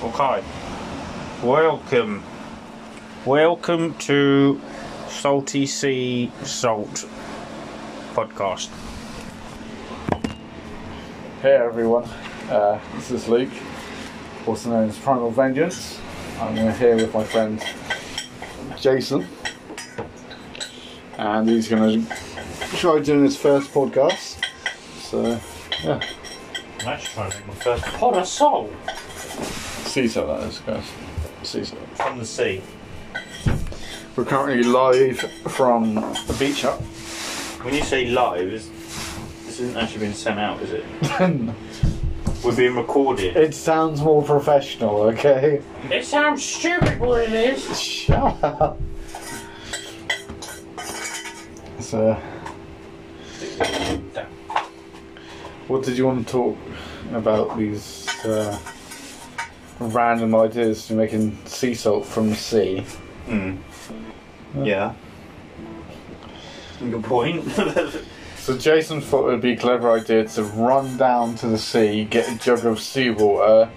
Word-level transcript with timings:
Okay. 0.00 0.44
Welcome. 1.42 2.22
Welcome 3.26 3.94
to 3.94 4.60
Salty 5.08 5.66
Sea 5.66 6.30
Salt 6.44 7.04
Podcast. 8.14 8.68
Hey 11.42 11.56
everyone, 11.56 12.04
uh, 12.48 12.78
this 12.94 13.10
is 13.10 13.26
Luke, 13.26 13.50
also 14.46 14.70
known 14.70 14.88
as 14.88 14.96
Primal 15.00 15.32
Vengeance. 15.32 15.98
I'm 16.38 16.54
here 16.74 16.94
with 16.94 17.12
my 17.12 17.24
friend 17.24 17.60
Jason, 18.80 19.26
and 21.16 21.48
he's 21.48 21.66
going 21.66 22.06
to 22.06 22.14
try 22.76 23.00
doing 23.00 23.24
his 23.24 23.36
first 23.36 23.72
podcast. 23.72 24.44
So, 25.00 25.40
yeah, 25.82 26.00
I'm 26.82 26.86
actually 26.86 27.14
trying 27.14 27.30
to 27.32 27.38
make 27.38 27.46
my 27.48 27.54
first 27.54 27.84
pod 27.84 28.16
of 28.16 28.28
salt 28.28 28.70
sea 29.98 30.08
salt 30.08 30.28
that 30.28 30.48
is, 30.48 30.58
guys. 30.60 30.84
Sea 31.42 31.64
salt. 31.64 31.80
from 31.96 32.18
the 32.18 32.24
sea. 32.24 32.62
We're 34.14 34.24
currently 34.24 34.62
live 34.62 35.18
from 35.20 35.96
the 35.96 36.36
beach 36.38 36.62
hut. 36.62 36.80
When 37.64 37.74
you 37.74 37.82
say 37.82 38.06
live, 38.06 38.52
is- 38.52 38.68
this 39.46 39.58
isn't 39.60 39.76
actually 39.76 40.00
been 40.06 40.14
sent 40.14 40.38
out, 40.38 40.60
is 40.62 40.70
it? 40.72 40.84
We're 42.44 42.54
being 42.54 42.76
recorded. 42.76 43.36
it 43.36 43.52
sounds 43.54 44.00
more 44.00 44.22
professional, 44.22 45.02
okay? 45.02 45.60
It 45.90 46.04
sounds 46.04 46.44
stupid 46.44 47.00
what 47.00 47.22
it 47.22 47.32
is. 47.32 47.80
Shut 47.80 48.44
up. 48.44 48.78
So, 51.80 52.14
what 55.66 55.82
did 55.82 55.98
you 55.98 56.06
want 56.06 56.24
to 56.26 56.32
talk 56.32 56.56
about 57.12 57.58
these 57.58 58.06
uh, 58.24 58.56
random 59.80 60.34
ideas 60.34 60.86
for 60.86 60.94
making 60.94 61.36
sea 61.46 61.74
salt 61.74 62.06
from 62.06 62.30
the 62.30 62.36
sea? 62.36 62.80
Hmm. 63.26 63.56
Yeah. 64.62 64.94
Good 66.80 67.04
point. 67.04 67.44
So 68.48 68.56
Jason 68.56 69.02
thought 69.02 69.28
it 69.28 69.32
would 69.32 69.42
be 69.42 69.52
a 69.52 69.56
clever 69.58 69.92
idea 69.92 70.24
to 70.26 70.42
run 70.42 70.96
down 70.96 71.34
to 71.34 71.48
the 71.48 71.58
sea, 71.58 72.04
get 72.06 72.34
a 72.34 72.38
jug 72.38 72.64
of 72.64 72.80
seawater, 72.80 73.68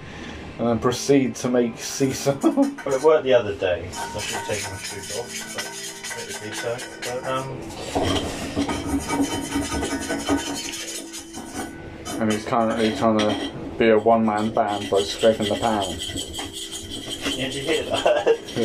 and 0.58 0.66
then 0.66 0.80
proceed 0.80 1.36
to 1.36 1.50
make 1.50 1.78
sea 1.78 2.14
salt. 2.14 2.42
Well, 2.44 2.96
it 2.96 3.02
worked 3.04 3.26
the 3.26 3.34
other 3.34 3.54
day. 3.54 3.90
I 3.92 4.20
should 4.20 4.38
have 4.38 4.48
taken 4.48 4.72
my 4.72 4.78
shoes 4.78 5.18
off, 5.20 5.28
but 5.56 5.66
critically 6.10 6.54
so. 6.54 6.78
But, 7.02 7.24
um, 12.08 12.22
and 12.22 12.32
he's 12.32 12.46
currently 12.46 12.96
trying 12.96 13.20
to 13.20 13.52
be 13.82 13.90
a 13.90 13.98
one-man 13.98 14.54
band 14.54 14.88
by 14.92 15.02
scraping 15.02 15.48
the 15.48 15.56
pan. 15.56 15.82
yeah, 17.36 17.48
did 17.48 17.56
you 17.56 17.64
hear 17.64 17.84
that? 17.86 18.38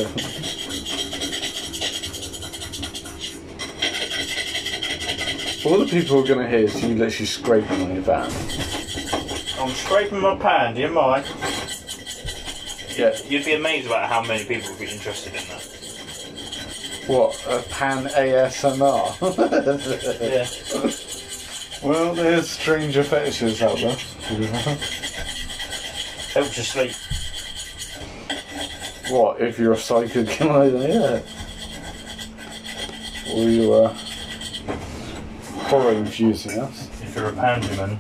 Yeah. 5.65 5.71
All 5.71 5.79
the 5.79 5.87
people 5.87 6.19
are 6.19 6.27
going 6.27 6.41
to 6.41 6.47
hear 6.49 6.67
is 6.67 6.83
you 6.83 6.95
literally 6.97 7.25
scraping 7.25 7.81
on 7.81 7.95
your 7.95 8.03
van. 8.03 8.31
I'm 9.59 9.71
scraping 9.71 10.21
my 10.21 10.37
pan, 10.37 10.75
do 10.75 10.83
you 10.83 10.89
mind? 10.89 11.25
Yeah. 12.95 13.17
You'd 13.27 13.47
be 13.47 13.55
amazed 13.55 13.87
about 13.87 14.11
how 14.11 14.21
many 14.23 14.45
people 14.45 14.69
would 14.69 14.79
be 14.79 14.85
interested 14.85 15.35
in 15.35 15.41
that. 15.49 15.63
What? 17.07 17.43
A 17.49 17.63
pan 17.71 18.05
ASMR? 18.05 19.17
Yeah. 21.81 21.89
well, 21.89 22.15
there's 22.15 22.51
stranger 22.51 23.03
fetishes 23.03 23.63
out 23.63 23.79
there. 23.79 23.97
You 26.37 26.43
sleep. 26.43 26.93
what, 29.09 29.41
if 29.41 29.59
you're 29.59 29.73
a 29.73 29.77
either 30.51 30.87
hear 30.87 31.17
it? 31.17 31.27
Or 33.33 33.49
you 33.49 33.73
are 33.73 33.89
horror 35.69 35.93
infusing 35.93 36.61
us? 36.61 36.91
If 37.01 37.17
you're 37.17 37.29
a 37.29 37.33
pandyman. 37.33 37.97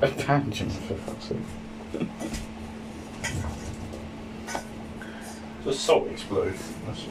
A 0.00 0.10
tangent, 0.10 0.72
for 0.72 0.94
fuck's 0.94 1.26
sake. 1.26 2.08
The 5.64 5.74
salt 5.74 6.08
explode. 6.08 6.54
That's 6.86 7.04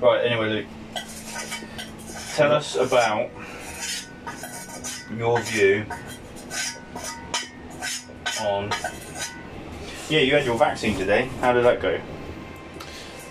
Right, 0.00 0.24
anyway, 0.24 0.48
Luke. 0.48 0.66
Tell 2.36 2.52
us 2.52 2.74
about 2.76 3.28
your 5.14 5.38
view 5.42 5.84
on. 8.40 8.70
Yeah, 10.08 10.20
you 10.20 10.34
had 10.34 10.44
your 10.44 10.56
vaccine 10.58 10.96
today. 10.96 11.28
How 11.40 11.52
did 11.52 11.64
that 11.64 11.80
go? 11.80 12.00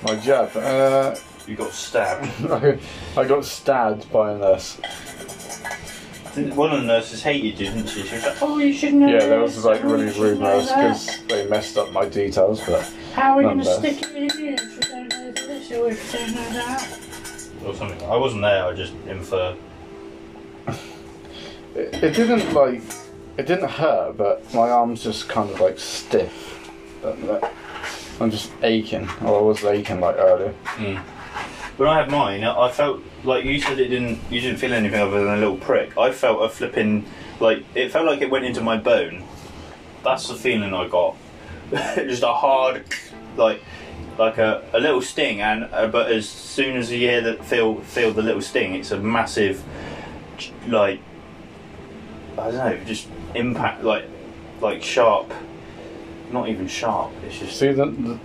My 0.04 0.16
jab. 0.18 0.56
Uh, 0.56 1.16
You 1.48 1.56
got 1.56 1.72
stabbed. 1.72 2.28
I, 2.52 2.80
I 3.16 3.26
got 3.26 3.46
stabbed 3.46 4.12
by 4.12 4.32
a 4.32 4.38
nurse. 4.38 4.78
One 6.36 6.72
of 6.74 6.82
the 6.82 6.88
nurses 6.88 7.24
hated 7.24 7.58
you, 7.60 7.68
didn't 7.68 7.88
she? 7.88 8.04
She 8.04 8.16
was 8.16 8.26
like, 8.26 8.42
"Oh, 8.42 8.58
you 8.58 8.74
shouldn't 8.74 9.04
have." 9.04 9.12
Yeah, 9.12 9.28
that 9.30 9.40
was 9.40 9.64
like 9.64 9.84
oh, 9.86 9.90
really 9.90 10.12
shouldn't 10.12 10.22
rude 10.22 10.40
nurse 10.42 10.68
because 10.68 11.26
they 11.28 11.48
messed 11.48 11.78
up 11.78 11.92
my 11.94 12.10
details, 12.10 12.60
but 12.66 12.82
How 13.14 13.38
are 13.38 13.42
you 13.42 13.48
going 13.48 13.60
to 13.60 13.66
stick 13.66 14.02
it 14.02 14.12
in 14.16 14.24
you 14.24 14.54
if 14.56 14.76
you 14.76 14.82
don't 14.82 15.08
know 15.10 15.32
this 15.32 15.72
or 15.72 15.88
if 15.90 16.14
you 16.14 16.20
don't 16.20 16.36
know 16.36 16.54
that? 16.54 17.00
Or 17.66 17.74
something. 17.74 18.04
I 18.10 18.18
wasn't 18.18 18.42
there. 18.42 18.66
I 18.66 18.74
just 18.74 18.94
infer. 19.08 19.56
it, 20.68 22.04
it 22.04 22.16
didn't 22.16 22.54
like 22.54 22.82
it 23.38 23.46
didn't 23.46 23.70
hurt, 23.70 24.18
but 24.18 24.54
my 24.54 24.70
arm's 24.70 25.04
just 25.04 25.28
kind 25.28 25.50
of 25.50 25.60
like 25.60 25.80
stiff. 25.80 26.70
I'm 28.20 28.32
just 28.32 28.52
aching. 28.64 29.08
Or 29.22 29.40
I 29.40 29.42
was 29.42 29.64
aching 29.64 30.00
like 30.00 30.16
earlier. 30.18 30.54
When 31.78 31.90
I 31.90 32.00
had 32.00 32.10
mine, 32.10 32.44
I 32.44 32.72
felt 32.72 33.02
like 33.26 33.44
you 33.44 33.60
said 33.60 33.80
it 33.80 33.90
didn't. 33.90 34.20
You 34.30 34.40
didn't 34.40 34.58
feel 34.58 34.74
anything 34.74 35.02
other 35.02 35.24
than 35.24 35.34
a 35.34 35.38
little 35.38 35.58
prick. 35.58 35.98
I 35.98 36.12
felt 36.12 36.42
a 36.44 36.50
flipping 36.50 37.06
like 37.40 37.64
it 37.76 37.92
felt 37.92 38.06
like 38.06 38.22
it 38.22 38.30
went 38.30 38.46
into 38.46 38.62
my 38.62 38.78
bone. 38.78 39.24
That's 40.04 40.28
the 40.28 40.36
feeling 40.36 40.74
I 40.74 40.88
got. 40.88 41.18
just 41.72 42.24
a 42.24 42.34
hard, 42.34 42.86
like, 43.36 43.62
like 44.18 44.38
a, 44.38 44.64
a 44.72 44.80
little 44.80 45.02
sting, 45.02 45.42
and 45.42 45.66
uh, 45.74 45.88
but 45.88 46.12
as 46.12 46.30
soon 46.30 46.78
as 46.78 46.92
you 46.92 47.00
hear 47.00 47.22
that 47.22 47.44
feel 47.44 47.82
feel 47.82 48.14
the 48.14 48.22
little 48.22 48.42
sting, 48.42 48.76
it's 48.76 48.92
a 48.92 49.00
massive, 49.00 49.64
like, 50.68 51.02
I 52.38 52.52
don't 52.52 52.54
know, 52.54 52.84
just 52.86 53.08
impact, 53.36 53.84
like, 53.84 54.06
like 54.62 54.82
sharp. 54.84 55.32
Not 56.32 56.50
even 56.50 56.68
sharp. 56.68 57.12
It's 57.26 57.38
just. 57.40 57.58
See, 57.60 57.72
the, 57.72 57.86
the, 57.86 58.20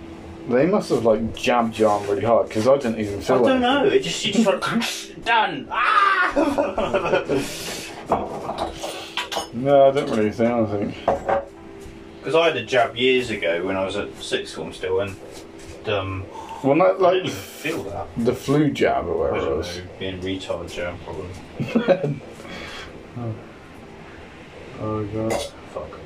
they 0.49 0.65
must 0.65 0.89
have 0.89 1.05
like 1.05 1.35
jabbed 1.35 1.77
your 1.77 1.89
arm 1.91 2.03
really 2.07 2.25
hard 2.25 2.47
because 2.47 2.67
I 2.67 2.75
didn't 2.77 2.99
even 2.99 3.21
feel. 3.21 3.45
I 3.45 3.49
don't 3.49 3.63
anything. 3.63 3.83
know. 3.83 3.85
It 3.85 3.99
just 4.03 4.25
you 4.25 4.33
just 4.33 4.47
like 4.47 5.23
done. 5.25 5.67
Ah! 5.71 7.27
No, 9.53 9.89
I 9.89 9.91
didn't 9.91 10.15
really 10.17 10.31
feel 10.31 10.65
anything. 10.73 10.95
Because 12.19 12.35
I 12.35 12.47
had 12.47 12.57
a 12.57 12.63
jab 12.65 12.95
years 12.95 13.29
ago 13.29 13.65
when 13.65 13.75
I 13.75 13.83
was 13.83 13.95
at 13.97 14.15
sixth 14.21 14.55
form 14.55 14.71
still, 14.73 15.01
and 15.01 15.15
um, 15.87 16.25
Well, 16.63 16.75
not 16.75 17.01
like 17.01 17.27
feel 17.27 17.83
that. 17.83 18.07
the 18.17 18.33
flu 18.33 18.71
jab 18.71 19.07
or 19.07 19.17
whatever 19.17 19.51
it 19.53 19.57
was. 19.57 19.77
know, 19.77 19.83
being 19.99 20.19
retard 20.21 20.71
jab 20.71 20.95
probably. 21.03 22.19
Oh 23.17 23.33
god. 24.81 25.33
Fuck. 25.73 25.99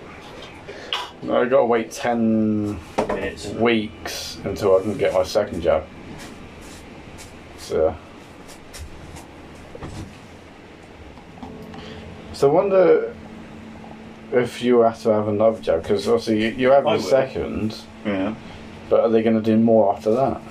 I 1.23 1.45
gotta 1.45 1.65
wait 1.65 1.91
10 1.91 2.79
Minutes. 3.07 3.47
weeks 3.47 4.37
until 4.43 4.77
I 4.77 4.81
can 4.81 4.97
get 4.97 5.13
my 5.13 5.23
second 5.23 5.61
jab. 5.61 5.85
So. 7.57 7.95
So 12.33 12.49
I 12.49 12.53
wonder 12.53 13.15
if 14.33 14.61
you 14.61 14.81
have 14.81 15.01
to 15.03 15.09
have 15.09 15.27
another 15.29 15.59
jab 15.61 15.81
because 15.83 16.07
obviously 16.07 16.43
you, 16.43 16.49
you 16.49 16.71
have 16.71 16.85
I 16.85 16.97
the 16.97 17.03
second, 17.03 17.77
Yeah. 18.05 18.35
but 18.89 18.99
are 18.99 19.09
they 19.09 19.23
going 19.23 19.35
to 19.37 19.41
do 19.41 19.57
more 19.57 19.95
after 19.95 20.11
that? 20.11 20.41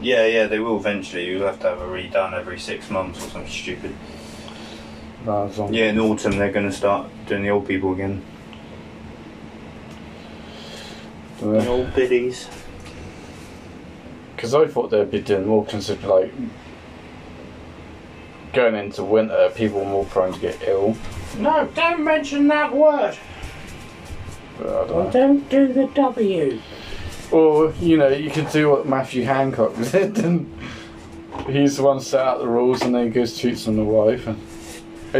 Yeah, 0.00 0.26
yeah, 0.26 0.46
they 0.46 0.60
will 0.60 0.76
eventually. 0.78 1.26
You'll 1.26 1.46
have 1.46 1.58
to 1.60 1.68
have 1.70 1.80
a 1.80 1.86
redone 1.86 2.32
every 2.32 2.58
six 2.60 2.90
months 2.90 3.18
or 3.18 3.28
something 3.30 3.50
stupid. 3.50 3.94
No, 5.26 5.46
as 5.46 5.58
Yeah, 5.58 5.90
in 5.90 5.98
autumn 5.98 6.38
they're 6.38 6.52
going 6.52 6.70
to 6.70 6.76
start 6.76 7.08
doing 7.26 7.42
the 7.42 7.50
old 7.50 7.66
people 7.66 7.92
again. 7.92 8.22
The 11.40 11.66
old 11.66 11.92
biddies. 11.94 12.48
Because 14.34 14.54
I 14.54 14.68
thought 14.68 14.90
they'd 14.90 15.10
be 15.10 15.20
doing 15.20 15.46
more 15.46 15.66
considering 15.66 16.08
like 16.08 16.32
going 18.52 18.76
into 18.76 19.02
winter, 19.02 19.50
people 19.54 19.82
are 19.82 19.90
more 19.90 20.04
prone 20.04 20.32
to 20.32 20.38
get 20.38 20.62
ill. 20.62 20.96
No, 21.38 21.68
don't 21.74 22.04
mention 22.04 22.46
that 22.48 22.74
word. 22.74 23.18
But 24.58 24.68
I 24.68 24.86
don't 24.86 24.90
know. 24.90 25.10
Don't 25.10 25.48
do 25.50 25.72
the 25.72 25.86
W. 25.88 26.60
Or, 27.32 27.72
you 27.80 27.96
know, 27.96 28.08
you 28.08 28.30
could 28.30 28.48
do 28.50 28.70
what 28.70 28.86
Matthew 28.86 29.24
Hancock 29.24 29.74
did. 29.90 30.18
And 30.18 30.50
he's 31.48 31.78
the 31.78 31.82
one 31.82 32.00
set 32.00 32.24
out 32.24 32.38
the 32.38 32.48
rules 32.48 32.82
and 32.82 32.94
then 32.94 33.06
he 33.06 33.10
goes 33.10 33.36
shoots 33.36 33.66
on 33.66 33.76
the 33.76 33.84
wife. 33.84 34.26
And 34.26 34.38
And 34.38 34.40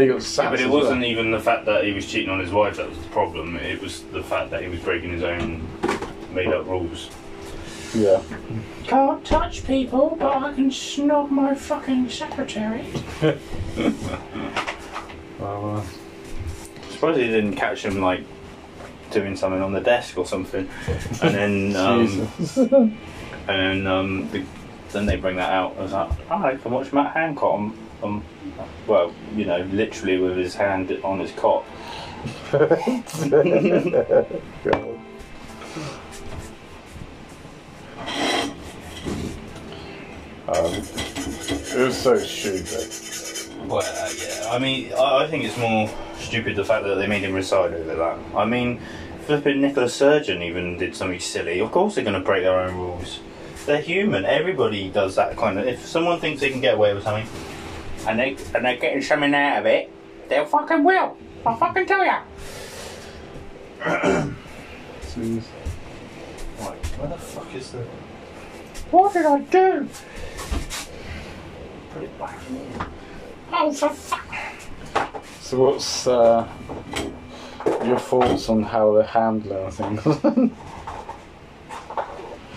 he 0.01 0.07
got 0.07 0.21
sacked. 0.21 0.51
but 0.51 0.59
it 0.59 0.65
as 0.65 0.71
wasn't 0.71 1.03
even 1.03 1.31
the 1.31 1.39
fact 1.39 1.65
that 1.65 1.83
he 1.83 1.93
was 1.93 2.05
cheating 2.05 2.29
on 2.29 2.39
his 2.39 2.51
wife 2.51 2.77
that 2.77 2.89
was 2.89 2.97
the 2.97 3.09
problem. 3.09 3.55
It 3.57 3.81
was 3.81 4.03
the 4.03 4.23
fact 4.23 4.51
that 4.51 4.61
he 4.61 4.69
was 4.69 4.79
breaking 4.79 5.11
his 5.11 5.23
own 5.23 5.67
made-up 6.33 6.65
rules. 6.67 7.09
Yeah. 7.95 8.21
Can't 8.83 9.25
touch 9.25 9.65
people, 9.65 10.15
but 10.19 10.35
I 10.43 10.53
can 10.53 10.69
snog 10.69 11.31
my 11.31 11.55
fucking 11.55 12.09
secretary. 12.09 12.85
Well, 15.39 15.77
uh, 15.77 15.83
Surprised 16.89 17.19
he 17.19 17.27
didn't 17.27 17.55
catch 17.55 17.85
him 17.85 18.01
like 18.01 18.23
doing 19.11 19.35
something 19.35 19.61
on 19.61 19.71
the 19.71 19.81
desk 19.81 20.17
or 20.17 20.25
something, 20.25 20.67
and 21.21 21.35
then 21.35 21.75
um, 21.75 22.31
and 23.47 23.47
then 23.47 23.87
um, 23.87 24.29
the, 24.31 24.43
then 24.89 25.05
they 25.05 25.15
bring 25.15 25.35
that 25.35 25.51
out. 25.51 25.75
I 25.77 25.81
was 25.83 25.91
like, 25.93 26.11
oh, 26.31 26.43
I 26.43 26.55
can 26.55 26.71
watch 26.71 26.91
Matt 26.93 27.13
Hancock. 27.13 27.53
On, 27.53 27.86
on, 28.01 28.23
well, 28.85 29.13
you 29.35 29.45
know, 29.45 29.59
literally 29.71 30.17
with 30.17 30.37
his 30.37 30.55
hand 30.55 30.91
on 31.03 31.19
his 31.19 31.31
cock. 31.31 31.65
God. 32.51 32.71
Um, 40.49 40.73
it 40.73 41.77
was 41.77 41.97
so 41.97 42.17
stupid. 42.17 43.67
Well, 43.67 43.83
uh, 43.83 44.09
yeah. 44.17 44.49
I 44.49 44.59
mean, 44.59 44.93
I, 44.93 45.23
I 45.23 45.27
think 45.27 45.43
it's 45.43 45.57
more 45.57 45.89
stupid 46.17 46.55
the 46.55 46.63
fact 46.63 46.85
that 46.85 46.95
they 46.95 47.05
made 47.05 47.21
him 47.21 47.33
reside 47.33 47.73
over 47.73 47.95
that. 47.95 48.17
I 48.33 48.45
mean, 48.45 48.79
flipping 49.25 49.59
Nicola 49.59 49.89
Sturgeon 49.89 50.41
even 50.41 50.77
did 50.77 50.95
something 50.95 51.19
silly. 51.19 51.59
Of 51.59 51.71
course, 51.71 51.95
they're 51.95 52.03
going 52.05 52.19
to 52.19 52.25
break 52.25 52.43
their 52.43 52.59
own 52.59 52.75
rules. 52.75 53.19
They're 53.65 53.81
human. 53.81 54.23
Everybody 54.23 54.89
does 54.89 55.15
that 55.15 55.35
kind 55.35 55.59
of. 55.59 55.67
If 55.67 55.85
someone 55.85 56.21
thinks 56.21 56.39
they 56.39 56.49
can 56.49 56.61
get 56.61 56.75
away 56.75 56.93
with 56.93 57.03
something, 57.03 57.27
and 58.07 58.19
they 58.19 58.37
and 58.55 58.65
they're 58.65 58.77
getting 58.77 59.01
something 59.01 59.33
out 59.33 59.59
of 59.59 59.65
it, 59.65 59.91
they'll 60.29 60.45
fucking 60.45 60.83
will. 60.83 61.17
I'll 61.45 61.57
fucking 61.57 61.85
tell 61.85 62.05
ya. 62.05 62.21
Jeez. 65.01 65.43
Right, 66.59 66.85
where 66.85 67.09
the 67.09 67.17
fuck 67.17 67.53
is 67.53 67.71
the? 67.71 67.83
What 68.91 69.13
did 69.13 69.25
I 69.25 69.39
do? 69.39 69.87
Put 71.93 72.03
it 72.03 72.19
back 72.19 72.37
in 72.49 72.55
here. 72.55 72.87
Oh, 73.51 73.71
for 73.71 73.89
fuck. 73.89 74.23
So, 75.41 75.59
what's 75.63 76.07
uh, 76.07 76.47
your 77.85 77.99
thoughts 77.99 78.49
on 78.49 78.63
how 78.63 78.93
they're 78.93 79.03
handling 79.03 79.71
things? 79.71 80.05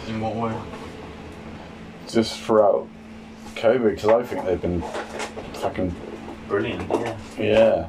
In 0.09 0.21
what 0.21 0.35
way? 0.35 0.61
Just 2.09 2.41
throughout 2.41 2.89
COVID, 3.55 3.95
because 3.95 4.09
I 4.09 4.23
think 4.23 4.45
they've 4.45 4.61
been 4.61 4.83
fucking 5.61 5.95
Brilliant. 6.49 6.89
Yeah. 6.91 7.17
yeah, 7.39 7.89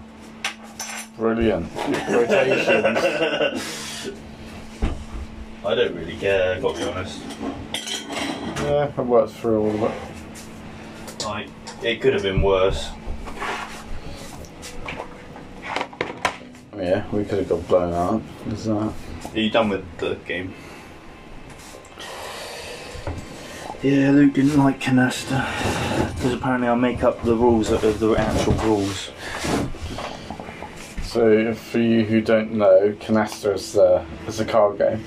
brilliant 1.17 1.67
rotations. 2.09 4.13
I 5.65 5.75
don't 5.75 5.95
really 5.95 6.15
care. 6.17 6.59
Got 6.61 6.75
to 6.75 6.85
be 6.85 6.91
honest. 6.91 7.21
yeah, 8.61 8.91
I 8.95 9.01
worked 9.01 9.33
through 9.33 9.61
all 9.61 9.85
of 9.85 9.91
it. 9.91 11.25
Like, 11.25 11.47
it 11.81 12.01
could 12.01 12.13
have 12.13 12.21
been 12.23 12.43
worse. 12.43 12.89
Yeah, 16.75 17.03
we 17.11 17.25
could 17.25 17.39
have 17.39 17.49
got 17.49 17.67
blown 17.67 17.93
up. 17.93 18.21
Is 18.53 18.65
that? 18.65 18.93
Are 19.33 19.39
you 19.39 19.49
done 19.49 19.69
with 19.69 19.85
the 19.97 20.15
game? 20.27 20.53
Yeah, 23.83 24.11
Luke 24.11 24.33
didn't 24.33 24.57
like 24.57 24.79
Canasta 24.79 25.43
because 26.13 26.33
apparently 26.33 26.67
I 26.67 26.75
make 26.75 27.03
up 27.03 27.23
the 27.23 27.35
rules 27.35 27.71
of 27.71 27.81
the 27.81 28.13
actual 28.13 28.53
rules. 28.53 29.09
So, 31.01 31.55
for 31.55 31.79
you 31.79 32.05
who 32.05 32.21
don't 32.21 32.53
know, 32.53 32.95
Canasta 32.99 33.55
is, 33.55 33.75
uh, 33.75 34.05
is 34.27 34.39
a 34.39 34.45
card 34.45 34.77
game. 34.77 35.03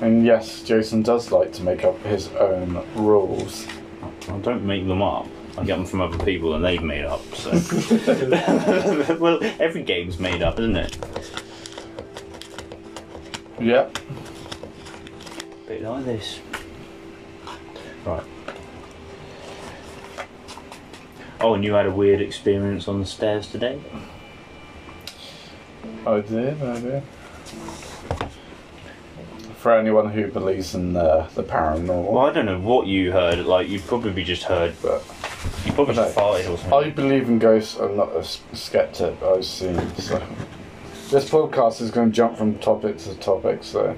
And 0.00 0.24
yes, 0.24 0.62
Jason 0.62 1.02
does 1.02 1.32
like 1.32 1.52
to 1.52 1.62
make 1.62 1.84
up 1.84 2.02
his 2.04 2.28
own 2.28 2.82
rules. 2.94 3.66
I 4.26 4.38
don't 4.38 4.64
make 4.64 4.88
them 4.88 5.02
up. 5.02 5.28
I 5.58 5.64
get 5.64 5.76
them 5.76 5.84
from 5.84 6.00
other 6.00 6.24
people 6.24 6.54
and 6.54 6.64
they've 6.64 6.82
made 6.82 7.04
up. 7.04 7.22
So, 7.34 7.50
well, 9.20 9.38
every 9.60 9.82
game's 9.82 10.18
made 10.18 10.42
up, 10.42 10.58
isn't 10.58 10.76
it? 10.76 10.96
Yep. 13.60 13.98
Bit 15.68 15.82
like 15.82 16.04
this. 16.06 16.40
Right. 18.04 18.22
Oh, 21.40 21.54
and 21.54 21.64
you 21.64 21.74
had 21.74 21.86
a 21.86 21.90
weird 21.90 22.20
experience 22.20 22.86
on 22.88 23.00
the 23.00 23.06
stairs 23.06 23.48
today. 23.48 23.80
I 26.06 26.20
did, 26.20 26.62
I 26.62 26.80
did. 26.80 27.02
For 29.56 29.72
anyone 29.78 30.10
who 30.10 30.26
believes 30.28 30.74
in 30.74 30.96
uh, 30.96 31.28
the 31.34 31.42
paranormal. 31.44 32.10
Well, 32.12 32.26
I 32.26 32.32
don't 32.32 32.46
know 32.46 32.58
what 32.58 32.86
you 32.88 33.12
heard. 33.12 33.44
Like, 33.46 33.68
you 33.68 33.78
probably 33.80 34.24
just 34.24 34.42
heard, 34.44 34.74
But 34.82 35.04
you 35.64 35.72
probably 35.72 35.94
No. 35.94 36.04
just 36.04 36.16
farted 36.16 36.50
or 36.50 36.58
something. 36.58 36.72
I 36.72 36.90
believe 36.90 37.28
in 37.28 37.38
ghosts. 37.38 37.76
I'm 37.78 37.96
not 37.96 38.14
a 38.16 38.24
skeptic. 38.56 39.20
I've 39.22 39.44
seen. 39.44 39.76
So. 39.96 40.20
This 41.10 41.28
podcast 41.28 41.80
is 41.80 41.90
going 41.90 42.10
to 42.10 42.14
jump 42.16 42.36
from 42.38 42.58
topic 42.58 42.98
to 42.98 43.14
topic, 43.16 43.62
so 43.62 43.96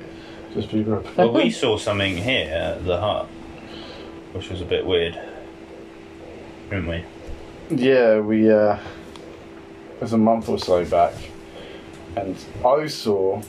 just 0.52 0.70
be 0.72 0.82
prepared. 0.82 1.16
well, 1.16 1.32
we 1.32 1.48
saw 1.50 1.78
something 1.78 2.16
here 2.16 2.50
at 2.52 2.84
the 2.84 2.98
hut, 3.00 3.28
which 4.34 4.50
was 4.50 4.60
a 4.60 4.64
bit 4.64 4.84
weird, 4.84 5.18
didn't 6.68 6.88
we? 6.88 7.04
Yeah, 7.70 8.18
we. 8.18 8.50
Uh, 8.50 8.74
it 9.94 10.00
was 10.00 10.12
a 10.12 10.18
month 10.18 10.48
or 10.48 10.58
so 10.58 10.84
back, 10.84 11.14
and 12.16 12.36
I 12.64 12.86
saw. 12.88 13.40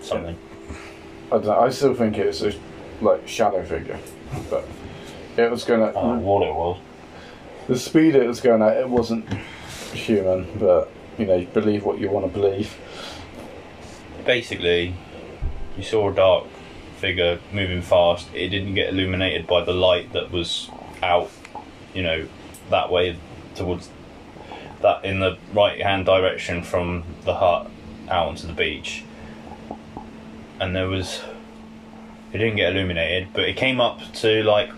Something. 0.00 0.38
I 1.26 1.30
don't 1.30 1.46
know. 1.46 1.58
I 1.58 1.70
still 1.70 1.94
think 1.94 2.16
it 2.16 2.26
was 2.26 2.44
a 2.44 2.54
like 3.00 3.26
shadow 3.26 3.64
figure, 3.64 3.98
but 4.48 4.64
it 5.36 5.50
was 5.50 5.64
going 5.64 5.82
I 5.82 5.92
don't 5.92 6.20
know 6.20 6.26
what 6.26 6.46
it 6.46 6.54
was. 6.54 6.78
The 7.66 7.76
speed 7.76 8.14
it 8.14 8.26
was 8.26 8.40
going 8.40 8.62
at, 8.62 8.76
it 8.76 8.88
wasn't 8.88 9.28
human, 9.92 10.46
but 10.58 10.88
you 11.18 11.26
know, 11.26 11.34
you 11.34 11.46
believe 11.46 11.84
what 11.84 11.98
you 11.98 12.08
want 12.08 12.32
to 12.32 12.32
believe. 12.32 12.76
Basically, 14.24 14.94
you 15.76 15.82
saw 15.82 16.10
a 16.10 16.14
dark 16.14 16.46
figure 17.06 17.38
moving 17.52 17.82
fast. 17.82 18.26
It 18.34 18.48
didn't 18.48 18.74
get 18.74 18.88
illuminated 18.88 19.46
by 19.46 19.62
the 19.62 19.72
light 19.72 20.12
that 20.12 20.32
was 20.32 20.68
out, 21.04 21.30
you 21.94 22.02
know, 22.02 22.26
that 22.70 22.90
way 22.90 23.16
towards 23.54 23.88
that 24.82 25.04
in 25.04 25.20
the 25.20 25.38
right 25.54 25.80
hand 25.80 26.04
direction 26.04 26.64
from 26.64 27.04
the 27.24 27.34
hut 27.34 27.70
out 28.08 28.26
onto 28.26 28.48
the 28.48 28.52
beach. 28.52 29.04
And 30.58 30.74
there 30.74 30.88
was 30.88 31.22
it 32.32 32.38
didn't 32.38 32.56
get 32.56 32.72
illuminated, 32.72 33.28
but 33.32 33.44
it 33.44 33.56
came 33.56 33.80
up 33.80 34.00
to 34.14 34.42
like 34.42 34.70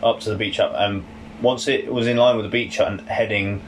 up 0.00 0.20
to 0.20 0.30
the 0.30 0.36
beach 0.36 0.58
hut 0.58 0.72
and 0.76 1.04
once 1.42 1.66
it 1.66 1.92
was 1.92 2.06
in 2.06 2.16
line 2.16 2.36
with 2.36 2.44
the 2.44 2.50
beach 2.50 2.76
hut 2.76 2.86
and 2.86 3.00
heading 3.08 3.60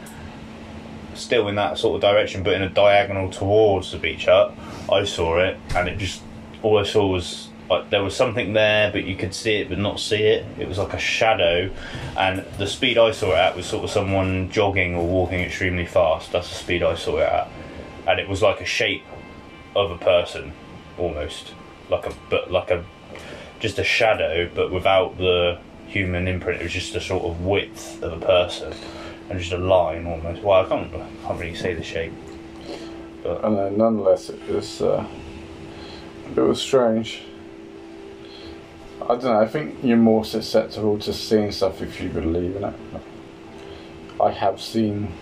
still 1.14 1.48
in 1.48 1.56
that 1.56 1.76
sort 1.76 1.96
of 1.96 2.00
direction 2.00 2.42
but 2.44 2.52
in 2.52 2.62
a 2.62 2.68
diagonal 2.68 3.30
towards 3.30 3.90
the 3.90 3.98
beach 3.98 4.26
hut, 4.26 4.54
I 4.92 5.02
saw 5.04 5.40
it 5.40 5.56
and 5.74 5.88
it 5.88 5.98
just 5.98 6.22
all 6.62 6.78
I 6.78 6.84
saw 6.84 7.04
was 7.06 7.48
like 7.68 7.90
there 7.90 8.02
was 8.02 8.14
something 8.14 8.52
there 8.52 8.92
but 8.92 9.04
you 9.04 9.16
could 9.16 9.34
see 9.34 9.56
it 9.56 9.68
but 9.68 9.78
not 9.78 10.00
see 10.00 10.22
it. 10.22 10.46
It 10.58 10.68
was 10.68 10.78
like 10.78 10.94
a 10.94 10.98
shadow 10.98 11.70
and 12.16 12.44
the 12.58 12.66
speed 12.66 12.98
I 12.98 13.10
saw 13.10 13.32
it 13.32 13.38
at 13.38 13.56
was 13.56 13.66
sort 13.66 13.84
of 13.84 13.90
someone 13.90 14.50
jogging 14.50 14.94
or 14.94 15.06
walking 15.06 15.40
extremely 15.40 15.86
fast. 15.86 16.32
That's 16.32 16.48
the 16.48 16.54
speed 16.54 16.82
I 16.82 16.94
saw 16.94 17.18
it 17.18 17.28
at. 17.28 17.48
And 18.06 18.20
it 18.20 18.28
was 18.28 18.42
like 18.42 18.60
a 18.60 18.64
shape 18.64 19.04
of 19.74 19.90
a 19.90 19.98
person 19.98 20.52
almost. 20.98 21.54
Like 21.90 22.06
a 22.06 22.12
but 22.30 22.50
like 22.50 22.70
a 22.70 22.84
just 23.58 23.78
a 23.78 23.84
shadow 23.84 24.50
but 24.54 24.70
without 24.70 25.18
the 25.18 25.58
human 25.86 26.28
imprint. 26.28 26.60
It 26.60 26.64
was 26.64 26.72
just 26.72 26.94
a 26.94 27.00
sort 27.00 27.24
of 27.24 27.44
width 27.44 28.02
of 28.02 28.22
a 28.22 28.24
person 28.24 28.74
and 29.28 29.38
just 29.38 29.52
a 29.52 29.58
line 29.58 30.06
almost. 30.06 30.42
Well, 30.42 30.64
I 30.64 30.68
can't, 30.68 30.94
I 30.94 31.26
can't 31.26 31.40
really 31.40 31.54
say 31.54 31.74
the 31.74 31.82
shape. 31.82 32.12
But 33.22 33.44
And 33.44 33.56
then, 33.56 33.78
nonetheless, 33.78 34.28
it 34.30 34.48
was 34.48 34.82
uh, 34.82 35.06
it 36.34 36.40
was 36.40 36.60
strange. 36.60 37.22
I 39.08 39.10
don't 39.10 39.22
know. 39.22 39.40
I 39.40 39.46
think 39.46 39.76
you're 39.84 39.96
more 39.96 40.24
susceptible 40.24 40.98
to 40.98 41.12
seeing 41.12 41.52
stuff 41.52 41.80
if 41.80 42.00
you 42.00 42.08
believe 42.08 42.56
in 42.56 42.64
it. 42.64 42.74
I 44.20 44.32
have 44.32 44.60
seen. 44.60 45.12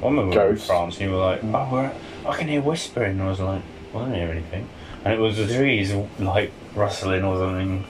I 0.00 0.04
remember 0.04 0.36
were 0.36 0.50
in 0.50 0.56
France 0.56 0.98
and 0.98 1.10
you 1.10 1.16
were 1.16 1.22
like, 1.22 1.42
oh, 1.42 1.68
we're, 1.72 1.92
I 2.24 2.36
can 2.36 2.46
hear 2.46 2.60
whispering. 2.60 3.12
And 3.12 3.22
I 3.22 3.28
was 3.28 3.40
like, 3.40 3.62
well, 3.92 4.04
I 4.04 4.06
don't 4.06 4.14
hear 4.14 4.28
anything. 4.28 4.68
And 5.04 5.14
it 5.14 5.18
was 5.18 5.36
the 5.36 5.52
trees 5.52 5.92
like 6.20 6.52
rustling 6.76 7.24
or 7.24 7.38
something. 7.38 7.84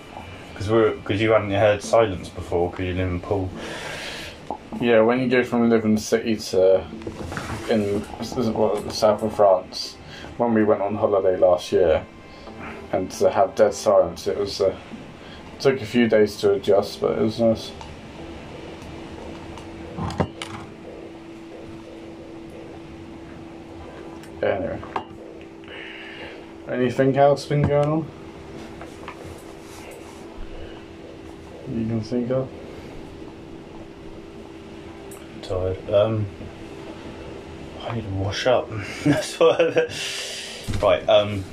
Because 0.55 0.71
we 0.71 0.91
because 0.91 1.21
you 1.21 1.33
hadn't 1.33 1.51
heard 1.51 1.83
silence 1.83 2.31
before 2.31 2.71
because 2.71 2.87
you 2.87 2.95
live 2.95 3.09
in 3.09 3.21
Poole. 3.21 3.51
Yeah, 4.81 5.03
when 5.03 5.21
you 5.21 5.29
go 5.29 5.45
from 5.45 5.69
living 5.69 5.91
in 5.91 5.95
the 5.97 6.01
city 6.01 6.37
to 6.37 6.87
in 7.69 8.01
what, 8.55 8.83
the 8.83 8.91
south 8.91 9.23
of 9.23 9.37
France, 9.37 9.99
when 10.39 10.55
we 10.55 10.65
went 10.65 10.81
on 10.81 10.95
holiday 10.95 11.37
last 11.37 11.71
year, 11.71 12.07
and 12.93 13.11
to 13.13 13.31
have 13.31 13.55
dead 13.55 13.75
silence, 13.75 14.27
it 14.27 14.39
was. 14.39 14.63
Uh, 14.63 14.75
took 15.63 15.81
a 15.81 15.87
few 15.87 16.09
days 16.09 16.37
to 16.39 16.55
adjust, 16.55 17.01
but 17.01 17.17
it 17.17 17.23
was 17.23 17.39
nice. 17.39 17.71
Anyway. 24.43 24.81
Anything 26.69 27.17
else 27.17 27.47
been 27.47 27.63
going 27.63 27.89
on? 27.89 28.11
You 31.69 31.87
can 31.87 32.01
think 32.01 32.31
of? 32.33 32.49
I'm 35.21 35.41
tired. 35.43 35.91
Um, 35.91 36.27
I 37.83 37.95
need 37.95 38.03
to 38.03 38.11
wash 38.11 38.49
up. 38.49 38.69
That's 39.05 39.39
what. 39.39 39.61
right. 40.83 41.09
Um, 41.09 41.45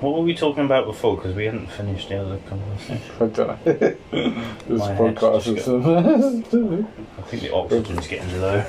what 0.00 0.14
were 0.14 0.22
we 0.22 0.34
talking 0.34 0.64
about 0.64 0.86
before? 0.86 1.16
Because 1.16 1.34
we 1.34 1.44
hadn't 1.44 1.66
finished 1.68 2.08
the 2.08 2.20
other 2.20 2.38
conversation. 2.48 3.02
I 3.20 3.26
don't 3.26 3.36
know. 3.36 3.56
this 3.64 3.98
My 4.68 4.92
head's 4.92 5.20
podcast 5.20 5.42
just 5.44 5.68
is. 5.68 5.68
I 7.18 7.22
think 7.22 7.42
the 7.42 7.52
oxygen's 7.54 8.06
getting 8.08 8.40
low. 8.40 8.64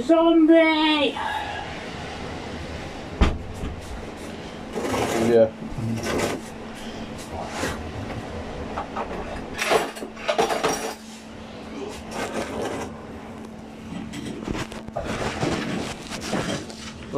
Zombie! 0.02 1.16
yeah. 5.30 5.50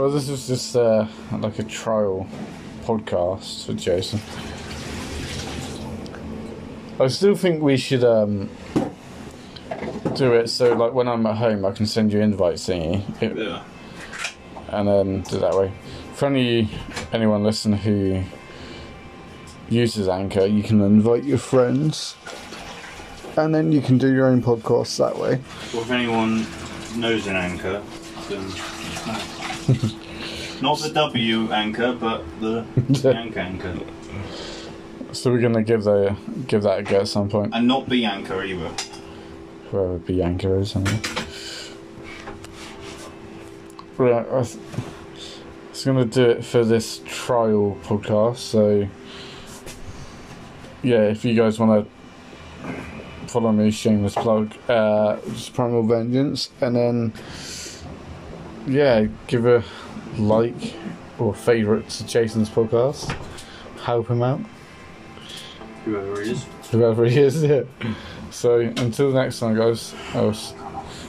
Well, 0.07 0.15
this 0.15 0.29
is 0.29 0.47
just 0.47 0.77
uh, 0.77 1.09
like 1.33 1.59
a 1.59 1.65
trial 1.65 2.29
podcast 2.85 3.67
for 3.67 3.73
Jason. 3.73 4.21
I 7.01 7.09
still 7.09 7.35
think 7.35 7.61
we 7.61 7.77
should 7.77 8.05
um, 8.05 8.49
do 10.15 10.33
it 10.35 10.49
so, 10.49 10.75
like, 10.75 10.95
when 10.95 11.09
I'm 11.09 11.27
at 11.27 11.39
home, 11.39 11.65
I 11.65 11.73
can 11.73 11.87
send 11.87 12.13
you 12.13 12.21
invites 12.21 12.69
thingy. 12.69 13.03
It, 13.21 13.37
yeah. 13.37 13.65
and 14.69 14.87
then 14.87 15.23
do 15.23 15.39
it 15.39 15.41
that 15.41 15.55
way. 15.57 15.73
For 16.15 16.27
any 16.27 16.71
anyone 17.13 17.43
listening 17.43 17.81
who 17.81 18.23
uses 19.69 20.07
Anchor, 20.07 20.47
you 20.47 20.63
can 20.63 20.81
invite 20.83 21.25
your 21.25 21.39
friends, 21.39 22.15
and 23.37 23.53
then 23.53 23.73
you 23.73 23.81
can 23.81 23.99
do 23.99 24.15
your 24.15 24.29
own 24.29 24.41
podcast 24.41 24.99
that 24.99 25.19
way. 25.19 25.41
Well, 25.73 25.83
if 25.83 25.91
anyone 25.91 26.47
knows 26.97 27.27
an 27.27 27.35
anchor, 27.35 27.83
then. 28.29 28.76
Not 30.63 30.79
the 30.79 30.91
W 30.95 31.53
anchor, 31.53 31.93
but 31.93 32.25
the 32.41 32.65
Yank 32.89 33.37
anchor. 33.37 33.79
So 35.13 35.31
we're 35.31 35.41
gonna 35.41 35.63
give 35.63 35.85
the 35.85 36.17
give 36.47 36.63
that 36.63 36.79
a 36.79 36.83
go 36.83 37.01
at 37.01 37.09
some 37.09 37.29
point. 37.29 37.55
And 37.55 37.67
not 37.67 37.89
B 37.89 38.05
anchor 38.05 38.43
either. 38.43 38.71
Whoever 39.71 39.99
Bianca 39.99 40.55
is, 40.55 40.77
anyway. 40.77 41.01
Right, 43.99 44.27
I 44.27 44.35
was, 44.35 44.57
I 44.57 45.71
was 45.71 45.85
gonna 45.85 46.05
do 46.05 46.31
it 46.31 46.45
for 46.45 46.65
this 46.65 47.01
trial 47.07 47.77
podcast. 47.83 48.37
So 48.37 48.89
yeah, 50.83 51.03
if 51.09 51.25
you 51.25 51.35
guys 51.35 51.59
want 51.59 51.89
to 52.65 53.29
follow 53.29 53.53
me, 53.53 53.71
shameless 53.71 54.15
plug, 54.15 54.55
uh, 54.69 55.17
just 55.31 55.53
Primal 55.55 55.83
Vengeance, 55.83 56.51
and 56.61 56.77
then 56.77 57.13
yeah, 58.67 59.07
give 59.27 59.47
a 59.47 59.63
like 60.19 60.75
or 61.19 61.35
favourite 61.35 61.89
to 61.89 62.07
Jason's 62.07 62.49
podcast. 62.51 63.11
Help 63.83 64.09
him 64.09 64.23
out, 64.23 64.41
Whoever 65.85 66.21
it 66.23 66.29
is. 66.29 66.45
whoever 66.71 67.05
he 67.05 67.19
is. 67.21 67.43
Yeah. 67.43 67.63
So 68.31 68.61
until 68.61 69.13
next 69.13 69.39
time, 69.41 69.57
guys. 69.57 69.95
It's 70.15 70.53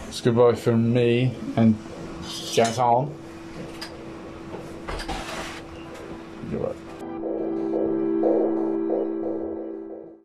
it's 0.08 0.22
goodbye 0.22 0.56
from 0.56 0.94
me 0.94 1.36
and 1.56 1.76
Jason. 2.52 3.14
Goodbye. 6.52 6.87